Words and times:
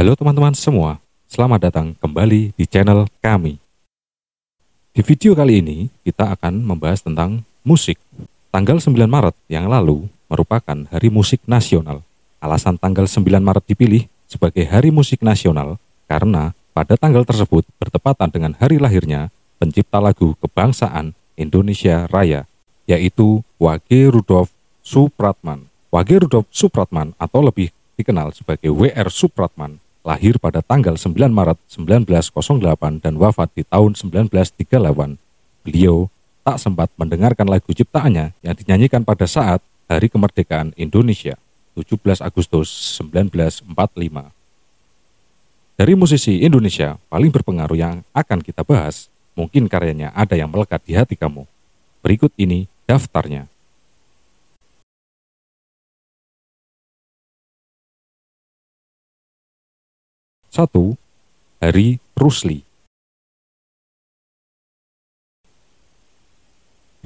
Halo 0.00 0.16
teman-teman 0.16 0.56
semua, 0.56 0.96
selamat 1.28 1.68
datang 1.68 1.92
kembali 2.00 2.56
di 2.56 2.64
channel 2.64 3.04
kami. 3.20 3.60
Di 4.96 5.04
video 5.04 5.36
kali 5.36 5.60
ini, 5.60 5.92
kita 6.00 6.32
akan 6.32 6.64
membahas 6.64 7.04
tentang 7.04 7.44
musik. 7.60 8.00
Tanggal 8.48 8.80
9 8.80 8.96
Maret 8.96 9.36
yang 9.52 9.68
lalu 9.68 10.08
merupakan 10.32 10.88
Hari 10.88 11.12
Musik 11.12 11.44
Nasional. 11.44 12.00
Alasan 12.40 12.80
tanggal 12.80 13.04
9 13.04 13.28
Maret 13.44 13.60
dipilih 13.68 14.08
sebagai 14.24 14.64
Hari 14.64 14.88
Musik 14.88 15.20
Nasional 15.20 15.76
karena 16.08 16.56
pada 16.72 16.96
tanggal 16.96 17.28
tersebut 17.28 17.68
bertepatan 17.76 18.32
dengan 18.32 18.56
hari 18.56 18.80
lahirnya 18.80 19.28
pencipta 19.60 20.00
lagu 20.00 20.32
kebangsaan 20.40 21.12
Indonesia 21.36 22.08
Raya, 22.08 22.48
yaitu 22.88 23.44
Wage 23.60 24.08
Rudolf 24.08 24.48
Supratman. 24.80 25.68
Wage 25.92 26.24
Rudolf 26.24 26.48
Supratman 26.48 27.12
atau 27.20 27.44
lebih 27.44 27.68
dikenal 28.00 28.32
sebagai 28.32 28.72
WR 28.72 29.12
Supratman 29.12 29.89
lahir 30.00 30.40
pada 30.40 30.64
tanggal 30.64 30.96
9 30.96 31.16
Maret 31.28 31.58
1908 31.68 33.04
dan 33.04 33.14
wafat 33.20 33.52
di 33.52 33.62
tahun 33.68 33.94
1938. 33.96 35.20
Beliau 35.64 36.08
tak 36.40 36.56
sempat 36.56 36.88
mendengarkan 36.96 37.46
lagu 37.46 37.68
ciptaannya 37.68 38.32
yang 38.40 38.54
dinyanyikan 38.56 39.04
pada 39.04 39.28
saat 39.28 39.60
Hari 39.90 40.08
Kemerdekaan 40.08 40.72
Indonesia, 40.78 41.36
17 41.76 42.24
Agustus 42.24 42.70
1945. 42.96 43.68
Dari 45.80 45.96
musisi 45.96 46.44
Indonesia 46.44 47.00
paling 47.08 47.32
berpengaruh 47.32 47.76
yang 47.76 48.04
akan 48.12 48.44
kita 48.44 48.64
bahas, 48.64 49.08
mungkin 49.32 49.64
karyanya 49.68 50.12
ada 50.12 50.36
yang 50.36 50.52
melekat 50.52 50.80
di 50.84 50.92
hati 50.92 51.16
kamu. 51.16 51.48
Berikut 52.00 52.32
ini 52.36 52.68
daftarnya. 52.88 53.48
1. 60.50 60.66
Hari 61.62 62.02
Rusli 62.18 62.66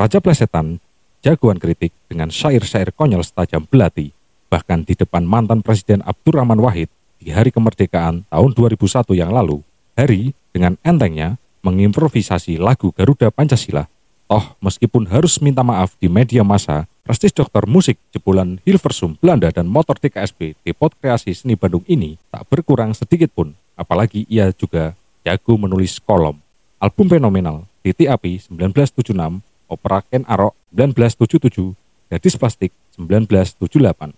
Raja 0.01 0.17
Plesetan, 0.25 0.81
jagoan 1.21 1.61
kritik 1.61 1.93
dengan 2.09 2.33
syair-syair 2.33 2.97
konyol 2.97 3.21
setajam 3.21 3.69
belati, 3.69 4.17
bahkan 4.49 4.81
di 4.81 4.97
depan 4.97 5.29
mantan 5.29 5.61
Presiden 5.61 6.01
Abdurrahman 6.09 6.57
Wahid 6.57 6.89
di 7.21 7.37
hari 7.37 7.53
kemerdekaan 7.53 8.25
tahun 8.33 8.51
2001 8.57 9.13
yang 9.13 9.29
lalu, 9.29 9.61
Hari 9.93 10.33
dengan 10.49 10.81
entengnya 10.81 11.37
mengimprovisasi 11.61 12.57
lagu 12.57 12.97
Garuda 12.97 13.29
Pancasila. 13.29 13.93
Toh, 14.25 14.57
meskipun 14.65 15.05
harus 15.13 15.37
minta 15.45 15.61
maaf 15.61 15.93
di 16.01 16.09
media 16.09 16.41
massa, 16.41 16.89
Prestis 17.05 17.37
dokter 17.37 17.69
musik 17.69 18.01
jebolan 18.17 18.65
Hilversum 18.65 19.21
Belanda 19.21 19.53
dan 19.53 19.69
motor 19.69 19.93
TKSB 20.01 20.57
Depot 20.65 20.89
Kreasi 20.89 21.37
Seni 21.37 21.53
Bandung 21.53 21.85
ini 21.85 22.17
tak 22.33 22.49
berkurang 22.49 22.97
sedikit 22.97 23.29
pun, 23.29 23.53
apalagi 23.77 24.25
ia 24.25 24.49
juga 24.57 24.97
jago 25.21 25.61
menulis 25.61 26.01
kolom. 26.01 26.41
Album 26.81 27.13
fenomenal, 27.13 27.69
Titi 27.85 28.09
Api 28.09 28.41
1976, 28.49 29.45
Opera 29.69 30.01
Ken 30.01 30.25
Arok 30.25 30.57
1977, 30.73 31.77
Gadis 32.09 32.41
Plastik 32.41 32.73
1978. 32.97 34.17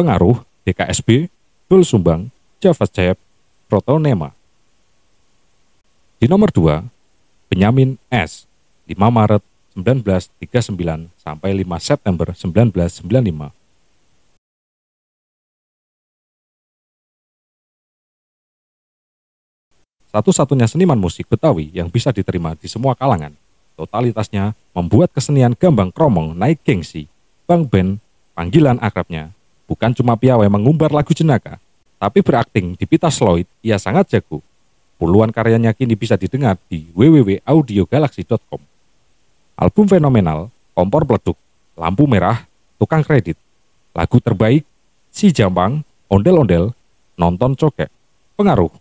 Pengaruh 0.00 0.40
DKSB, 0.64 1.28
Dul 1.68 1.84
Sumbang, 1.84 2.32
Java 2.56 2.88
Jayap, 2.88 3.20
Protonema. 3.68 4.32
Di 6.16 6.24
nomor 6.24 6.48
2, 6.48 6.88
Benyamin 7.52 8.00
S. 8.08 8.48
5 8.88 8.96
Maret 8.96 9.44
1939 9.74 11.10
sampai 11.18 11.50
5 11.52 11.66
September 11.82 12.30
1995. 12.32 13.50
Satu-satunya 20.14 20.70
seniman 20.70 20.94
musik 20.94 21.26
Betawi 21.26 21.74
yang 21.74 21.90
bisa 21.90 22.14
diterima 22.14 22.54
di 22.54 22.70
semua 22.70 22.94
kalangan. 22.94 23.34
Totalitasnya 23.74 24.54
membuat 24.70 25.10
kesenian 25.10 25.58
gambang 25.58 25.90
kromong 25.90 26.38
naik 26.38 26.62
gengsi. 26.62 27.10
Bang 27.50 27.66
Ben, 27.66 27.98
panggilan 28.38 28.78
akrabnya, 28.78 29.34
bukan 29.66 29.90
cuma 29.90 30.14
piawai 30.14 30.46
mengumbar 30.46 30.94
lagu 30.94 31.10
jenaka, 31.10 31.58
tapi 31.98 32.22
berakting 32.22 32.78
di 32.78 32.86
Pita 32.86 33.10
Sloyd, 33.10 33.50
ia 33.58 33.74
sangat 33.74 34.14
jago. 34.14 34.38
Puluhan 35.02 35.34
karyanya 35.34 35.74
kini 35.74 35.98
bisa 35.98 36.14
didengar 36.14 36.62
di 36.70 36.86
www.audiogalaxy.com. 36.94 38.73
Album 39.54 39.86
fenomenal, 39.86 40.50
kompor 40.74 41.06
peleduk, 41.06 41.38
lampu 41.78 42.10
merah, 42.10 42.42
tukang 42.74 43.06
kredit, 43.06 43.38
lagu 43.94 44.18
terbaik, 44.18 44.66
si 45.14 45.30
jambang, 45.30 45.86
ondel-ondel, 46.10 46.74
nonton 47.14 47.54
cokek, 47.54 47.86
pengaruh, 48.34 48.74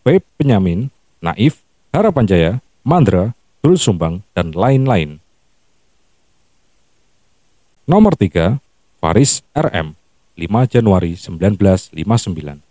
Babe 0.00 0.24
Penyamin, 0.40 0.88
Naif, 1.20 1.60
Harapan 1.92 2.24
Jaya, 2.24 2.52
Mandra, 2.80 3.36
Dul 3.60 3.76
Sumbang, 3.76 4.24
dan 4.32 4.56
lain-lain. 4.56 5.20
Nomor 7.84 8.16
3, 8.16 8.60
Faris 9.04 9.44
RM, 9.52 9.92
5 10.40 10.72
Januari 10.72 11.20
1959. 11.20 12.64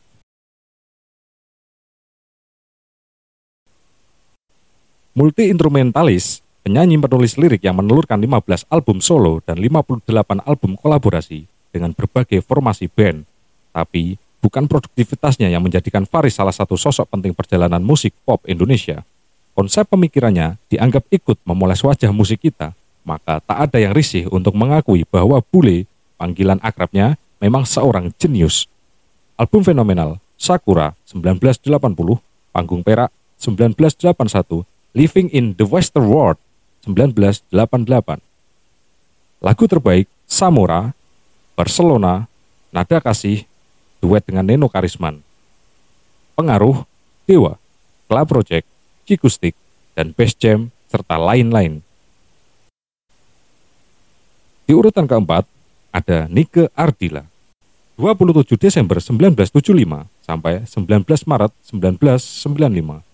Multi-instrumentalis 5.14 6.42
penyanyi 6.64 6.96
penulis 6.96 7.36
lirik 7.36 7.62
yang 7.68 7.76
menelurkan 7.76 8.24
15 8.24 8.72
album 8.72 9.04
solo 9.04 9.44
dan 9.44 9.60
58 9.60 10.08
album 10.48 10.80
kolaborasi 10.80 11.44
dengan 11.76 11.92
berbagai 11.92 12.40
formasi 12.40 12.88
band. 12.88 13.28
Tapi, 13.76 14.16
bukan 14.40 14.72
produktivitasnya 14.72 15.52
yang 15.52 15.60
menjadikan 15.60 16.08
Faris 16.08 16.40
salah 16.40 16.56
satu 16.56 16.80
sosok 16.80 17.12
penting 17.12 17.36
perjalanan 17.36 17.84
musik 17.84 18.16
pop 18.24 18.40
Indonesia. 18.48 19.04
Konsep 19.54 19.86
pemikirannya 19.92 20.58
dianggap 20.72 21.06
ikut 21.14 21.38
memoles 21.46 21.84
wajah 21.84 22.10
musik 22.10 22.42
kita, 22.42 22.74
maka 23.06 23.44
tak 23.44 23.70
ada 23.70 23.78
yang 23.78 23.94
risih 23.94 24.26
untuk 24.32 24.56
mengakui 24.58 25.06
bahwa 25.06 25.44
Bule, 25.44 25.86
panggilan 26.18 26.58
akrabnya, 26.64 27.20
memang 27.44 27.68
seorang 27.68 28.10
jenius. 28.18 28.66
Album 29.38 29.62
fenomenal 29.62 30.24
Sakura 30.40 30.96
1980, 31.08 32.20
Panggung 32.56 32.82
Perak 32.82 33.12
1981, 33.38 34.66
Living 34.94 35.28
in 35.34 35.58
the 35.58 35.66
Western 35.66 36.06
World 36.06 36.38
1988. 36.86 38.20
Lagu 39.44 39.64
terbaik 39.68 40.08
Samora, 40.24 40.96
Barcelona, 41.56 42.28
Nada 42.72 43.00
Kasih, 43.04 43.46
duet 44.00 44.24
dengan 44.24 44.48
Neno 44.48 44.68
Karisman. 44.68 45.20
Pengaruh 46.34 46.84
Dewa, 47.30 47.56
Club 48.10 48.28
Project, 48.28 48.66
Cikustik, 49.06 49.56
dan 49.94 50.12
Best 50.12 50.42
Jam, 50.42 50.74
serta 50.90 51.16
lain-lain. 51.22 51.86
Di 54.64 54.74
urutan 54.74 55.06
keempat, 55.06 55.46
ada 55.94 56.26
Nike 56.32 56.72
Ardila. 56.74 57.28
27 57.94 58.58
Desember 58.58 58.98
1975 58.98 60.10
sampai 60.26 60.66
19 60.66 61.30
Maret 61.30 61.54
1995. 61.70 63.13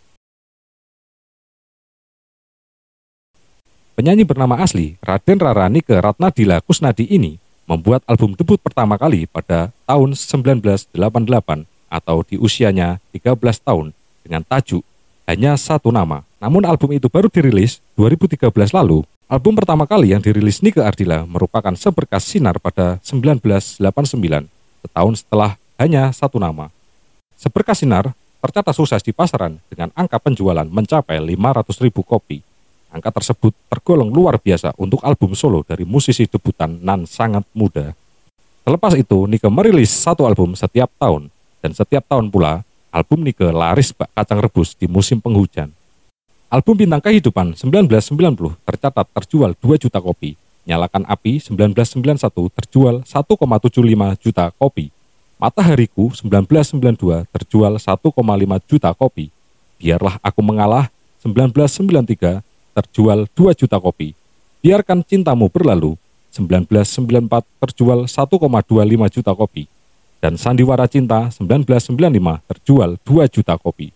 Penyanyi 4.00 4.24
bernama 4.24 4.56
asli 4.64 4.96
Raden 5.04 5.44
Rarani 5.44 5.84
ke 5.84 5.92
Ratnadila 5.92 6.64
Kusnadi 6.64 7.04
ini 7.04 7.36
membuat 7.68 8.00
album 8.08 8.32
debut 8.32 8.56
pertama 8.56 8.96
kali 8.96 9.28
pada 9.28 9.76
tahun 9.84 10.16
1988 10.16 10.96
atau 11.92 12.24
di 12.24 12.40
usianya 12.40 13.04
13 13.12 13.36
tahun 13.60 13.92
dengan 14.24 14.48
tajuk 14.48 14.88
Hanya 15.28 15.60
Satu 15.60 15.92
Nama. 15.92 16.24
Namun 16.40 16.64
album 16.64 16.96
itu 16.96 17.12
baru 17.12 17.28
dirilis 17.28 17.84
2013 18.00 18.72
lalu. 18.72 19.04
Album 19.28 19.60
pertama 19.60 19.84
kali 19.84 20.16
yang 20.16 20.24
dirilis 20.24 20.64
Nike 20.64 20.80
Ardila 20.80 21.28
merupakan 21.28 21.76
Seberkas 21.76 22.24
Sinar 22.24 22.56
pada 22.56 23.04
1989, 23.04 23.84
setahun 24.80 25.14
setelah 25.20 25.60
Hanya 25.76 26.08
Satu 26.16 26.40
Nama. 26.40 26.72
Seberkas 27.36 27.84
Sinar 27.84 28.16
tercatat 28.40 28.72
sukses 28.72 29.04
di 29.04 29.12
pasaran 29.12 29.60
dengan 29.68 29.92
angka 29.92 30.24
penjualan 30.24 30.64
mencapai 30.64 31.20
500 31.20 31.84
ribu 31.84 32.00
kopi 32.08 32.48
Angka 32.90 33.14
tersebut 33.22 33.54
tergolong 33.70 34.10
luar 34.10 34.42
biasa 34.42 34.74
untuk 34.82 34.98
album 35.06 35.38
solo 35.38 35.62
dari 35.62 35.86
musisi 35.86 36.26
debutan 36.26 36.82
nan 36.82 37.06
sangat 37.06 37.46
muda. 37.54 37.94
Selepas 38.66 38.98
itu, 38.98 39.30
Nike 39.30 39.46
merilis 39.50 39.94
satu 39.94 40.26
album 40.26 40.58
setiap 40.58 40.90
tahun, 40.98 41.30
dan 41.62 41.72
setiap 41.78 42.02
tahun 42.10 42.34
pula, 42.34 42.66
album 42.90 43.22
Nike 43.22 43.46
laris 43.46 43.94
bak 43.94 44.10
kacang 44.18 44.42
rebus 44.42 44.74
di 44.74 44.90
musim 44.90 45.22
penghujan. 45.22 45.70
Album 46.50 46.82
Bintang 46.82 47.06
Kehidupan 47.06 47.54
1990 47.54 48.58
tercatat 48.66 49.06
terjual 49.14 49.54
2 49.54 49.86
juta 49.86 50.02
kopi, 50.02 50.34
Nyalakan 50.66 51.06
Api 51.06 51.38
1991 51.38 52.26
terjual 52.58 53.06
1,75 53.06 54.26
juta 54.26 54.50
kopi, 54.58 54.90
Matahariku 55.38 56.10
1992 56.10 57.30
terjual 57.30 57.78
1,5 57.78 58.66
juta 58.66 58.90
kopi, 58.98 59.30
Biarlah 59.78 60.18
Aku 60.26 60.42
Mengalah 60.42 60.90
1993 61.22 62.49
terjual 62.80 63.28
2 63.36 63.60
juta 63.60 63.76
kopi. 63.76 64.16
Biarkan 64.64 65.04
Cintamu 65.04 65.52
Berlalu 65.52 66.00
1994 66.32 67.44
terjual 67.60 68.08
1,25 68.08 69.16
juta 69.16 69.32
kopi. 69.36 69.64
dan 70.20 70.36
Sandiwara 70.36 70.86
Cinta 70.86 71.32
1995 71.32 71.96
terjual 72.44 73.00
2 73.08 73.34
juta 73.34 73.56
kopi. 73.56 73.96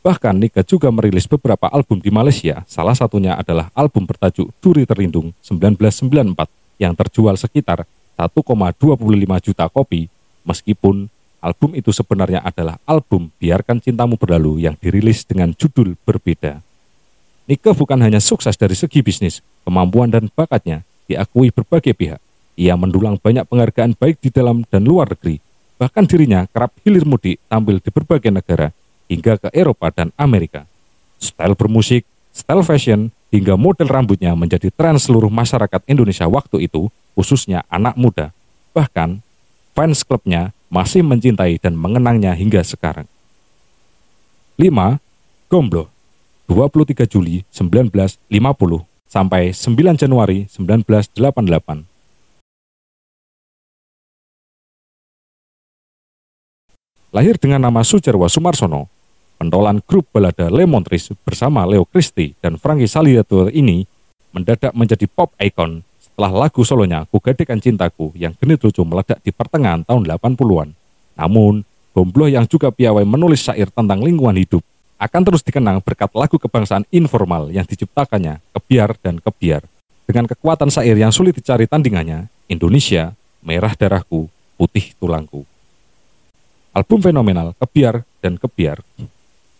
Bahkan 0.00 0.34
Nika 0.38 0.62
juga 0.64 0.88
merilis 0.88 1.26
beberapa 1.28 1.68
album 1.68 2.00
di 2.00 2.08
Malaysia, 2.08 2.62
salah 2.64 2.94
satunya 2.94 3.36
adalah 3.36 3.68
album 3.74 4.06
bertajuk 4.06 4.48
Duri 4.62 4.86
Terlindung 4.86 5.34
1994 5.44 6.48
yang 6.78 6.94
terjual 6.94 7.34
sekitar 7.36 7.84
1,25 8.16 8.96
juta 9.44 9.66
kopi, 9.68 10.08
meskipun 10.46 11.10
album 11.42 11.74
itu 11.76 11.90
sebenarnya 11.90 12.40
adalah 12.40 12.78
album 12.86 13.28
Biarkan 13.36 13.82
Cintamu 13.82 14.16
Berlalu 14.16 14.64
yang 14.64 14.78
dirilis 14.78 15.26
dengan 15.26 15.52
judul 15.52 15.98
berbeda. 16.06 16.62
Nika 17.46 17.70
bukan 17.70 18.02
hanya 18.02 18.18
sukses 18.18 18.58
dari 18.58 18.74
segi 18.74 19.06
bisnis, 19.06 19.38
kemampuan 19.62 20.10
dan 20.10 20.26
bakatnya 20.34 20.82
diakui 21.06 21.54
berbagai 21.54 21.94
pihak. 21.94 22.18
Ia 22.58 22.74
mendulang 22.74 23.22
banyak 23.22 23.46
penghargaan 23.46 23.94
baik 23.94 24.18
di 24.18 24.34
dalam 24.34 24.66
dan 24.66 24.82
luar 24.82 25.14
negeri. 25.14 25.38
Bahkan 25.78 26.10
dirinya 26.10 26.50
kerap 26.50 26.74
hilir 26.82 27.06
mudik 27.06 27.38
tampil 27.46 27.78
di 27.78 27.90
berbagai 27.94 28.34
negara, 28.34 28.74
hingga 29.06 29.38
ke 29.38 29.48
Eropa 29.54 29.94
dan 29.94 30.10
Amerika. 30.18 30.66
Style 31.22 31.54
bermusik, 31.54 32.02
style 32.34 32.66
fashion, 32.66 33.14
hingga 33.30 33.54
model 33.54 33.86
rambutnya 33.86 34.34
menjadi 34.34 34.66
tren 34.74 34.98
seluruh 34.98 35.30
masyarakat 35.30 35.86
Indonesia 35.86 36.26
waktu 36.26 36.66
itu, 36.66 36.90
khususnya 37.14 37.62
anak 37.70 37.94
muda. 37.94 38.34
Bahkan, 38.74 39.22
fans 39.70 40.02
klubnya 40.02 40.50
masih 40.66 41.06
mencintai 41.06 41.62
dan 41.62 41.78
mengenangnya 41.78 42.34
hingga 42.34 42.66
sekarang. 42.66 43.06
5. 44.58 44.98
Gomblo 45.46 45.94
23 46.46 47.10
Juli 47.10 47.42
1950 47.50 48.30
sampai 49.10 49.50
9 49.50 49.98
Januari 49.98 50.46
1988. 50.46 51.82
Lahir 57.10 57.34
dengan 57.42 57.66
nama 57.66 57.82
Sujarwa 57.82 58.30
Sumarsono, 58.30 58.86
pentolan 59.42 59.82
grup 59.82 60.06
balada 60.14 60.46
Lemontris 60.46 61.10
bersama 61.26 61.66
Leo 61.66 61.82
Christie 61.82 62.38
dan 62.38 62.60
Frankie 62.62 62.86
Saliatur 62.86 63.50
ini 63.50 63.88
mendadak 64.30 64.70
menjadi 64.70 65.10
pop 65.10 65.34
icon 65.42 65.82
setelah 65.98 66.46
lagu 66.46 66.62
solonya 66.62 67.08
Kugadekan 67.10 67.58
Cintaku 67.58 68.14
yang 68.14 68.36
genit 68.38 68.62
lucu 68.62 68.86
meledak 68.86 69.18
di 69.24 69.34
pertengahan 69.34 69.82
tahun 69.82 70.06
80-an. 70.06 70.76
Namun, 71.18 71.66
Gombloh 71.96 72.28
yang 72.28 72.44
juga 72.44 72.68
piawai 72.68 73.08
menulis 73.08 73.48
syair 73.48 73.72
tentang 73.72 74.04
lingkungan 74.04 74.36
hidup 74.36 74.60
akan 74.96 75.22
terus 75.24 75.44
dikenang 75.44 75.84
berkat 75.84 76.08
lagu 76.16 76.40
kebangsaan 76.40 76.88
informal 76.88 77.52
yang 77.52 77.68
diciptakannya 77.68 78.40
Kebiar 78.56 78.96
dan 79.04 79.20
Kebiar. 79.20 79.64
Dengan 80.06 80.30
kekuatan 80.30 80.70
syair 80.70 80.96
yang 80.96 81.10
sulit 81.10 81.34
dicari 81.34 81.66
tandingannya, 81.66 82.30
Indonesia, 82.46 83.12
Merah 83.42 83.74
Darahku, 83.74 84.30
Putih 84.56 84.94
Tulangku. 84.96 85.42
Album 86.72 87.00
fenomenal 87.02 87.52
Kebiar 87.58 88.04
dan 88.20 88.36
Kebiar 88.36 88.84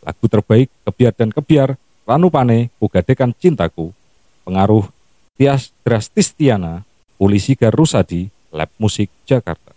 Lagu 0.06 0.30
terbaik 0.30 0.70
Kebiar 0.86 1.12
dan 1.18 1.34
Kebiar, 1.34 1.74
Ranu 2.06 2.30
Pane, 2.30 2.70
Kugadekan 2.78 3.34
Cintaku, 3.34 3.90
Pengaruh 4.46 4.86
Tias 5.34 5.74
Drastistiana, 5.82 6.86
Polisi 7.18 7.58
Garusadi, 7.58 8.30
Lab 8.54 8.70
Musik 8.78 9.10
Jakarta. 9.26 9.74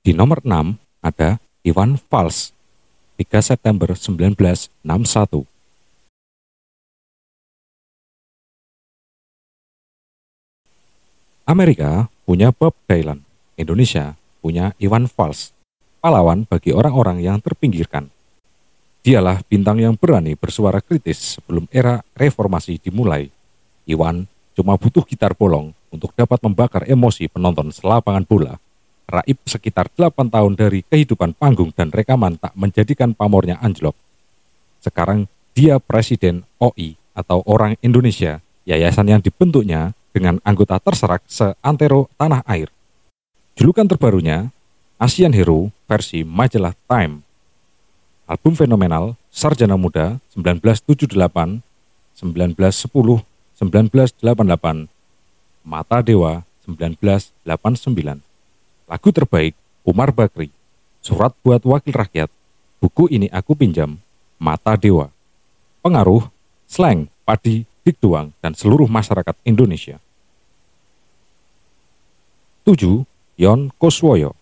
Di 0.00 0.16
nomor 0.16 0.40
6 0.40 0.80
ada 1.04 1.36
Iwan 1.60 2.00
Fals, 2.00 2.56
3 3.18 3.26
September 3.42 3.98
1961. 3.98 4.70
Amerika 11.42 12.06
punya 12.22 12.54
Bob 12.54 12.78
Dylan, 12.86 13.26
Indonesia 13.58 14.14
punya 14.38 14.70
Iwan 14.78 15.10
Fals, 15.10 15.50
pahlawan 15.98 16.46
bagi 16.46 16.70
orang-orang 16.70 17.18
yang 17.18 17.42
terpinggirkan. 17.42 18.06
Dialah 19.02 19.42
bintang 19.50 19.82
yang 19.82 19.98
berani 19.98 20.38
bersuara 20.38 20.78
kritis 20.78 21.42
sebelum 21.42 21.66
era 21.74 22.06
reformasi 22.14 22.78
dimulai. 22.78 23.34
Iwan 23.82 24.30
cuma 24.54 24.78
butuh 24.78 25.02
gitar 25.02 25.34
bolong 25.34 25.74
untuk 25.90 26.14
dapat 26.14 26.38
membakar 26.46 26.86
emosi 26.86 27.26
penonton 27.26 27.74
selapangan 27.74 28.22
bola. 28.22 28.62
Raib 29.08 29.40
sekitar 29.48 29.88
8 29.96 30.28
tahun 30.28 30.52
dari 30.52 30.84
kehidupan 30.84 31.32
panggung 31.40 31.72
dan 31.72 31.88
rekaman 31.88 32.36
tak 32.36 32.52
menjadikan 32.52 33.16
pamornya 33.16 33.56
anjlok. 33.64 33.96
Sekarang 34.84 35.24
dia 35.56 35.80
presiden 35.80 36.44
OI 36.60 37.00
atau 37.16 37.40
Orang 37.48 37.80
Indonesia, 37.80 38.44
yayasan 38.68 39.08
yang 39.08 39.24
dibentuknya 39.24 39.96
dengan 40.12 40.38
anggota 40.44 40.76
terserak 40.76 41.24
seantero 41.24 42.12
tanah 42.20 42.44
air. 42.44 42.68
Julukan 43.56 43.88
terbarunya, 43.88 44.52
Asian 45.00 45.32
Hero 45.32 45.72
versi 45.88 46.22
majalah 46.22 46.76
Time 46.86 47.26
album 48.28 48.52
fenomenal 48.52 49.16
Sarjana 49.32 49.80
Muda 49.80 50.20
1978, 50.36 51.64
1910, 52.20 53.24
1988, 53.56 54.86
Mata 55.64 55.98
Dewa 56.04 56.44
1989. 56.68 58.27
Lagu 58.88 59.12
terbaik 59.12 59.52
Umar 59.84 60.16
Bakri, 60.16 60.48
Surat 61.04 61.36
buat 61.44 61.60
Wakil 61.60 61.92
Rakyat, 61.92 62.32
Buku 62.80 63.04
ini 63.12 63.28
aku 63.28 63.52
pinjam, 63.52 64.00
Mata 64.40 64.80
Dewa. 64.80 65.12
Pengaruh, 65.84 66.24
slang, 66.64 67.12
padi, 67.28 67.68
dikduang, 67.84 68.32
dan 68.40 68.56
seluruh 68.56 68.88
masyarakat 68.88 69.36
Indonesia. 69.44 70.00
7. 72.64 73.04
Yon 73.36 73.68
Koswoyo 73.76 74.32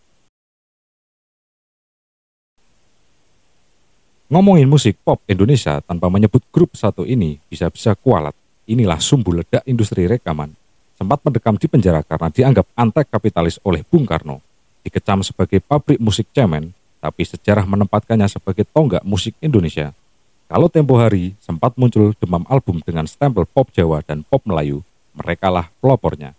Ngomongin 4.31 4.71
musik 4.71 4.99
pop 5.03 5.23
Indonesia 5.27 5.79
tanpa 5.83 6.07
menyebut 6.07 6.43
grup 6.55 6.75
satu 6.75 7.03
ini 7.03 7.39
bisa-bisa 7.51 7.95
kualat. 7.99 8.35
Inilah 8.67 8.99
sumbu 8.99 9.31
ledak 9.31 9.63
industri 9.67 10.07
rekaman. 10.11 10.66
Sempat 10.97 11.21
mendekam 11.21 11.61
di 11.61 11.69
penjara 11.69 12.01
karena 12.01 12.33
dianggap 12.33 12.67
antek 12.73 13.07
kapitalis 13.13 13.61
oleh 13.61 13.85
Bung 13.85 14.09
Karno. 14.09 14.41
Dikecam 14.81 15.21
sebagai 15.21 15.61
pabrik 15.61 16.01
musik 16.01 16.25
cemen, 16.33 16.73
tapi 17.05 17.23
sejarah 17.29 17.69
menempatkannya 17.69 18.25
sebagai 18.33 18.65
tonggak 18.65 19.05
musik 19.05 19.37
Indonesia. 19.45 19.93
Kalau 20.49 20.73
tempo 20.73 20.97
hari 20.97 21.37
sempat 21.43 21.77
muncul 21.77 22.17
demam 22.17 22.49
album 22.49 22.81
dengan 22.81 23.05
stempel 23.05 23.45
pop 23.45 23.69
Jawa 23.77 24.01
dan 24.07 24.25
pop 24.25 24.41
Melayu, 24.49 24.81
merekalah 25.13 25.69
pelopornya. 25.83 26.33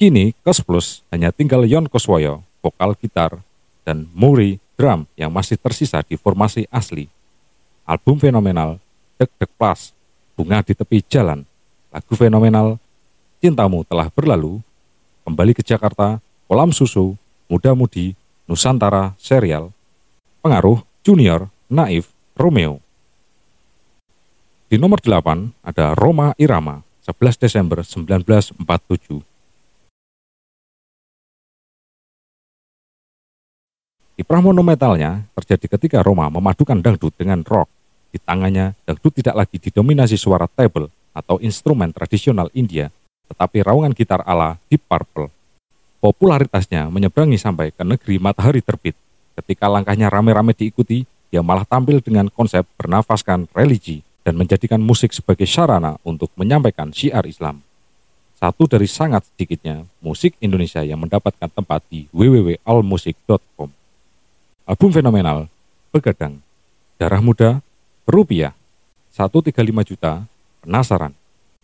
Kini, 0.00 0.32
Kos 0.40 0.64
Plus 0.64 1.04
hanya 1.12 1.34
tinggal 1.34 1.68
Yon 1.68 1.90
Koswoyo, 1.90 2.40
vokal 2.64 2.96
gitar, 2.96 3.44
dan 3.82 4.08
Muri 4.14 4.62
drum 4.78 5.04
yang 5.18 5.28
masih 5.28 5.60
tersisa 5.60 6.00
di 6.00 6.16
formasi 6.16 6.64
asli. 6.72 7.10
Album 7.84 8.16
fenomenal 8.16 8.78
Dek 9.20 9.30
Dek 9.36 9.50
Plus, 9.58 9.92
Bunga 10.38 10.64
di 10.64 10.72
Tepi 10.72 11.04
Jalan, 11.06 11.44
lagu 11.92 12.14
fenomenal 12.16 12.80
Cintamu 13.42 13.82
Telah 13.82 14.06
Berlalu, 14.06 14.62
Kembali 15.26 15.50
ke 15.50 15.66
Jakarta, 15.66 16.22
Kolam 16.46 16.70
Susu, 16.70 17.18
Muda 17.50 17.74
Mudi, 17.74 18.14
Nusantara, 18.46 19.18
Serial, 19.18 19.74
Pengaruh, 20.38 20.86
Junior, 21.02 21.50
Naif, 21.66 22.14
Romeo. 22.38 22.78
Di 24.70 24.78
nomor 24.78 25.02
8 25.02 25.58
ada 25.58 25.90
Roma 25.98 26.38
Irama, 26.38 26.86
11 27.02 27.42
Desember 27.42 27.82
1947. 27.82 29.26
Kiprah 34.22 34.38
monumentalnya 34.38 35.26
terjadi 35.34 35.66
ketika 35.66 35.98
Roma 36.06 36.30
memadukan 36.30 36.78
dangdut 36.78 37.10
dengan 37.18 37.42
rock. 37.42 37.66
Di 38.14 38.22
tangannya, 38.22 38.78
dangdut 38.86 39.18
tidak 39.18 39.34
lagi 39.34 39.58
didominasi 39.58 40.14
suara 40.14 40.46
table 40.46 40.94
atau 41.10 41.42
instrumen 41.42 41.90
tradisional 41.90 42.46
India, 42.54 42.94
tetapi 43.32 43.64
raungan 43.64 43.96
gitar 43.96 44.20
ala 44.28 44.60
Deep 44.68 44.84
Purple. 44.84 45.32
Popularitasnya 46.04 46.92
menyeberangi 46.92 47.40
sampai 47.40 47.72
ke 47.72 47.80
negeri 47.80 48.20
matahari 48.20 48.60
terbit. 48.60 48.92
Ketika 49.32 49.72
langkahnya 49.72 50.12
rame-rame 50.12 50.52
diikuti, 50.52 51.08
dia 51.32 51.40
malah 51.40 51.64
tampil 51.64 52.04
dengan 52.04 52.28
konsep 52.28 52.68
bernafaskan 52.76 53.48
religi 53.56 54.04
dan 54.20 54.36
menjadikan 54.36 54.78
musik 54.84 55.16
sebagai 55.16 55.48
sarana 55.48 55.96
untuk 56.04 56.28
menyampaikan 56.36 56.92
syiar 56.92 57.24
Islam. 57.24 57.64
Satu 58.36 58.66
dari 58.66 58.90
sangat 58.90 59.24
sedikitnya 59.32 59.86
musik 60.02 60.36
Indonesia 60.42 60.82
yang 60.82 61.00
mendapatkan 61.00 61.48
tempat 61.48 61.80
di 61.88 62.10
www.allmusic.com. 62.12 63.70
Album 64.66 64.90
fenomenal, 64.90 65.46
Begadang, 65.94 66.42
Darah 66.98 67.22
Muda, 67.22 67.62
Rupiah, 68.04 68.52
135 69.14 69.94
juta, 69.94 70.26
Penasaran, 70.66 71.14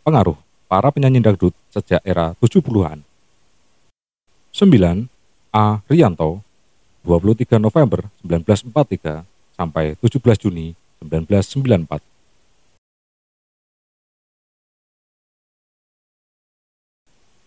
Pengaruh, 0.07 0.39
para 0.69 0.93
penyanyi 0.93 1.25
dangdut 1.25 1.57
sejak 1.73 2.05
era 2.05 2.37
70-an. 2.45 3.01
9. 4.53 5.09
A. 5.49 5.81
Rianto, 5.89 6.45
23 7.09 7.57
November 7.57 8.05
1943 8.21 9.25
sampai 9.57 9.97
17 9.97 10.45
Juni 10.45 10.77
1994. 11.01 12.05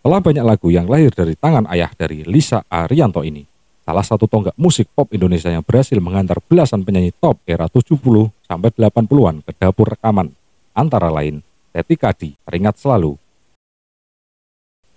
Telah 0.02 0.18
banyak 0.18 0.42
lagu 0.42 0.66
yang 0.74 0.90
lahir 0.90 1.14
dari 1.14 1.38
tangan 1.38 1.62
ayah 1.70 1.94
dari 1.94 2.26
Lisa 2.26 2.66
Arianto 2.66 3.22
ini, 3.22 3.46
salah 3.86 4.02
satu 4.02 4.26
tonggak 4.26 4.58
musik 4.58 4.90
pop 4.90 5.06
Indonesia 5.14 5.46
yang 5.46 5.62
berhasil 5.62 5.94
mengantar 6.02 6.42
belasan 6.42 6.82
penyanyi 6.82 7.14
top 7.22 7.38
era 7.46 7.70
70 7.70 8.02
sampai 8.50 8.74
80-an 8.74 9.46
ke 9.46 9.54
dapur 9.62 9.94
rekaman, 9.94 10.34
antara 10.74 11.06
lain 11.06 11.46
Teti 11.72 11.96
Kadi, 11.96 12.36
Teringat 12.44 12.76
Selalu, 12.76 13.16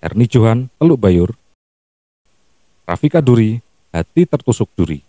Erni 0.03 0.27
Johan, 0.27 0.67
Teluk 0.75 0.99
Bayur, 0.99 1.31
Rafika 2.83 3.23
Duri, 3.23 3.63
Hati 3.95 4.27
Tertusuk 4.27 4.67
Duri. 4.75 4.99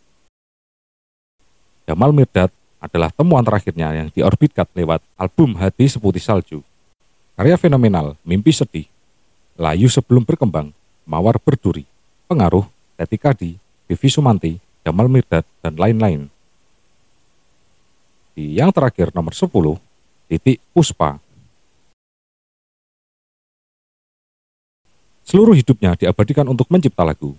Jamal 1.82 2.14
Mirdad 2.14 2.54
adalah 2.78 3.10
temuan 3.10 3.42
terakhirnya 3.42 3.90
yang 3.98 4.08
diorbitkan 4.14 4.70
lewat 4.78 5.02
album 5.18 5.58
Hati 5.58 5.90
Seputih 5.90 6.22
Salju. 6.22 6.62
Karya 7.34 7.58
fenomenal 7.58 8.14
Mimpi 8.22 8.54
Sedih 8.54 8.86
Layu 9.56 9.88
sebelum 9.88 10.22
berkembang, 10.22 10.70
Mawar 11.02 11.40
berduri, 11.42 11.82
Pengaruh, 12.30 12.68
Teti 12.94 13.16
Kadi, 13.16 13.50
Vivi 13.90 14.08
Sumanti, 14.12 14.52
Jamal 14.84 15.08
Mirdad, 15.08 15.42
dan 15.64 15.74
lain-lain. 15.74 16.28
Di 18.36 18.54
yang 18.54 18.68
terakhir 18.68 19.16
nomor 19.16 19.32
10, 19.32 19.80
Titik 20.28 20.60
Puspa. 20.76 21.25
Seluruh 25.26 25.58
hidupnya 25.58 25.98
diabadikan 25.98 26.46
untuk 26.46 26.70
mencipta 26.70 27.02
lagu. 27.02 27.34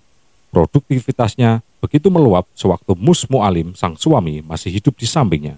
Produktivitasnya 0.51 1.63
begitu 1.79 2.11
meluap 2.11 2.43
sewaktu 2.51 2.91
Mus 2.99 3.23
Mualim, 3.31 3.71
sang 3.79 3.95
suami, 3.95 4.43
masih 4.43 4.75
hidup 4.75 4.99
di 4.99 5.07
sampingnya. 5.07 5.55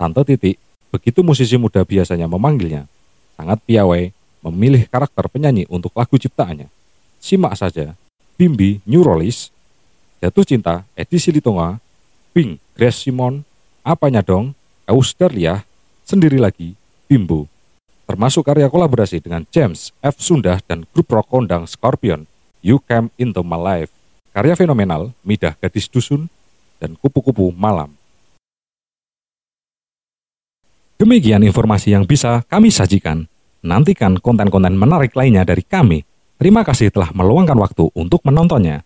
Tante 0.00 0.24
Titik, 0.24 0.56
begitu 0.88 1.20
musisi 1.20 1.60
muda 1.60 1.84
biasanya 1.84 2.24
memanggilnya, 2.24 2.88
sangat 3.36 3.60
piawai 3.68 4.08
memilih 4.40 4.88
karakter 4.88 5.28
penyanyi 5.28 5.68
untuk 5.68 5.92
lagu 5.92 6.16
ciptaannya. 6.16 6.72
Simak 7.20 7.52
saja, 7.52 7.92
Bimbi 8.40 8.80
New 8.88 9.04
Rollis, 9.04 9.52
Jatuh 10.24 10.48
Cinta 10.48 10.88
Edi 10.96 11.20
Silitonga, 11.20 11.76
Pink 12.32 12.56
Grace 12.72 13.04
Simon, 13.04 13.44
Apanya 13.84 14.24
Dong, 14.24 14.56
Aus 14.88 15.12
Darliah, 15.12 15.60
Sendiri 16.08 16.40
Lagi, 16.40 16.72
Bimbo. 17.04 17.44
Termasuk 18.10 18.42
karya 18.42 18.66
kolaborasi 18.66 19.22
dengan 19.22 19.46
James 19.54 19.94
F. 20.02 20.18
Sundah 20.18 20.58
dan 20.66 20.82
grup 20.90 21.14
rock 21.14 21.30
kondang 21.30 21.70
Scorpion, 21.70 22.26
You 22.58 22.82
Came 22.82 23.14
Into 23.22 23.46
My 23.46 23.54
Life. 23.54 23.94
Karya 24.34 24.58
fenomenal, 24.58 25.14
Midah 25.22 25.54
Gadis 25.54 25.86
Dusun, 25.86 26.26
dan 26.82 26.98
Kupu-Kupu 26.98 27.54
Malam. 27.54 27.94
Demikian 30.98 31.46
informasi 31.46 31.94
yang 31.94 32.02
bisa 32.02 32.42
kami 32.50 32.74
sajikan. 32.74 33.30
Nantikan 33.62 34.18
konten-konten 34.18 34.74
menarik 34.74 35.14
lainnya 35.14 35.46
dari 35.46 35.62
kami. 35.62 36.02
Terima 36.34 36.66
kasih 36.66 36.90
telah 36.90 37.14
meluangkan 37.14 37.54
waktu 37.62 37.94
untuk 37.94 38.26
menontonnya. 38.26 38.82